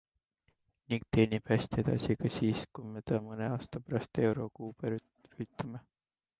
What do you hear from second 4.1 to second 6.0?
euro kuube rüütame.